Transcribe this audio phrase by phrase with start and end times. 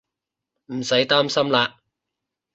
[0.73, 1.73] 唔使擔心喇